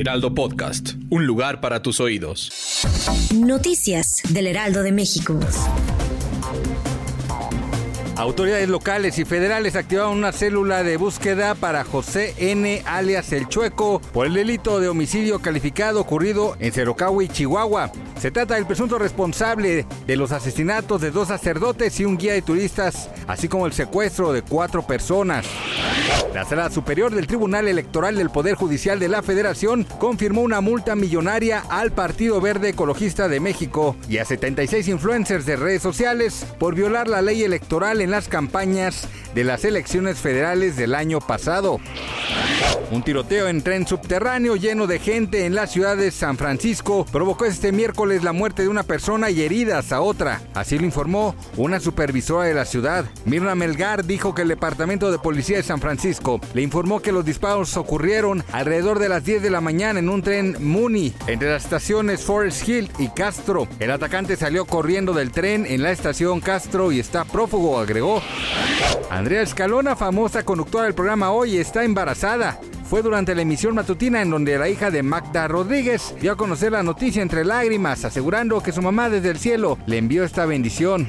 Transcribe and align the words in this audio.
Heraldo 0.00 0.34
Podcast. 0.34 0.94
Un 1.10 1.26
lugar 1.26 1.60
para 1.60 1.82
tus 1.82 2.00
oídos. 2.00 2.50
Noticias 3.34 4.22
del 4.30 4.46
Heraldo 4.46 4.82
de 4.82 4.92
México. 4.92 5.38
Autoridades 8.16 8.70
locales 8.70 9.18
y 9.18 9.26
federales 9.26 9.76
activaron 9.76 10.16
una 10.16 10.32
célula 10.32 10.82
de 10.82 10.96
búsqueda 10.96 11.54
para 11.54 11.84
José 11.84 12.34
N. 12.38 12.82
alias 12.86 13.30
El 13.34 13.46
Chueco 13.48 14.00
por 14.00 14.26
el 14.26 14.32
delito 14.32 14.80
de 14.80 14.88
homicidio 14.88 15.40
calificado 15.40 16.00
ocurrido 16.00 16.56
en 16.60 16.72
Cerocahui, 16.72 17.28
Chihuahua. 17.28 17.92
Se 18.18 18.30
trata 18.30 18.54
del 18.54 18.64
presunto 18.64 18.98
responsable 18.98 19.84
de 20.06 20.16
los 20.16 20.32
asesinatos 20.32 21.02
de 21.02 21.10
dos 21.10 21.28
sacerdotes 21.28 22.00
y 22.00 22.06
un 22.06 22.16
guía 22.16 22.32
de 22.32 22.40
turistas, 22.40 23.10
así 23.26 23.48
como 23.48 23.66
el 23.66 23.74
secuestro 23.74 24.32
de 24.32 24.40
cuatro 24.40 24.80
personas. 24.86 25.44
La 26.34 26.44
Sala 26.44 26.70
Superior 26.70 27.12
del 27.12 27.26
Tribunal 27.26 27.66
Electoral 27.66 28.14
del 28.14 28.30
Poder 28.30 28.54
Judicial 28.54 29.00
de 29.00 29.08
la 29.08 29.20
Federación 29.20 29.84
confirmó 29.98 30.42
una 30.42 30.60
multa 30.60 30.94
millonaria 30.94 31.64
al 31.68 31.90
Partido 31.90 32.40
Verde 32.40 32.68
Ecologista 32.68 33.26
de 33.26 33.40
México 33.40 33.96
y 34.08 34.18
a 34.18 34.24
76 34.24 34.86
influencers 34.86 35.44
de 35.44 35.56
redes 35.56 35.82
sociales 35.82 36.46
por 36.60 36.76
violar 36.76 37.08
la 37.08 37.20
ley 37.20 37.42
electoral 37.42 38.00
en 38.00 38.12
las 38.12 38.28
campañas 38.28 39.08
de 39.34 39.42
las 39.42 39.64
elecciones 39.64 40.18
federales 40.18 40.76
del 40.76 40.94
año 40.94 41.18
pasado. 41.18 41.80
Un 42.92 43.02
tiroteo 43.04 43.46
en 43.46 43.62
tren 43.62 43.86
subterráneo 43.86 44.56
lleno 44.56 44.88
de 44.88 44.98
gente 44.98 45.46
en 45.46 45.54
la 45.54 45.68
ciudad 45.68 45.96
de 45.96 46.10
San 46.10 46.36
Francisco 46.36 47.06
provocó 47.10 47.44
este 47.44 47.70
miércoles 47.70 48.24
la 48.24 48.32
muerte 48.32 48.62
de 48.62 48.68
una 48.68 48.82
persona 48.82 49.30
y 49.30 49.42
heridas 49.42 49.92
a 49.92 50.00
otra. 50.00 50.40
Así 50.54 50.76
lo 50.76 50.84
informó 50.84 51.36
una 51.56 51.78
supervisora 51.78 52.46
de 52.46 52.54
la 52.54 52.64
ciudad. 52.64 53.04
Mirna 53.24 53.54
Melgar 53.54 54.04
dijo 54.04 54.34
que 54.34 54.42
el 54.42 54.48
Departamento 54.48 55.12
de 55.12 55.18
Policía 55.18 55.58
de 55.58 55.62
San 55.62 55.80
Francisco 55.80 56.19
le 56.54 56.62
informó 56.62 57.00
que 57.00 57.12
los 57.12 57.24
disparos 57.24 57.76
ocurrieron 57.76 58.44
alrededor 58.52 58.98
de 58.98 59.08
las 59.08 59.24
10 59.24 59.42
de 59.42 59.50
la 59.50 59.60
mañana 59.60 59.98
en 59.98 60.08
un 60.08 60.22
tren 60.22 60.56
Muni 60.60 61.14
entre 61.26 61.50
las 61.50 61.64
estaciones 61.64 62.22
Forest 62.22 62.68
Hill 62.68 62.90
y 62.98 63.08
Castro. 63.08 63.66
El 63.78 63.90
atacante 63.90 64.36
salió 64.36 64.64
corriendo 64.66 65.12
del 65.12 65.30
tren 65.30 65.64
en 65.66 65.82
la 65.82 65.92
estación 65.92 66.40
Castro 66.40 66.92
y 66.92 67.00
está 67.00 67.24
prófugo, 67.24 67.78
agregó. 67.78 68.22
Andrea 69.10 69.42
Escalona, 69.42 69.96
famosa 69.96 70.44
conductora 70.44 70.84
del 70.84 70.94
programa 70.94 71.30
Hoy, 71.30 71.56
está 71.56 71.84
embarazada. 71.84 72.60
Fue 72.84 73.02
durante 73.02 73.34
la 73.34 73.42
emisión 73.42 73.74
matutina 73.76 74.20
en 74.20 74.30
donde 74.30 74.58
la 74.58 74.68
hija 74.68 74.90
de 74.90 75.04
Magda 75.04 75.46
Rodríguez 75.46 76.14
dio 76.20 76.32
a 76.32 76.36
conocer 76.36 76.72
la 76.72 76.82
noticia 76.82 77.22
entre 77.22 77.44
lágrimas, 77.44 78.04
asegurando 78.04 78.60
que 78.62 78.72
su 78.72 78.82
mamá 78.82 79.08
desde 79.08 79.30
el 79.30 79.38
cielo 79.38 79.78
le 79.86 79.98
envió 79.98 80.24
esta 80.24 80.44
bendición. 80.44 81.08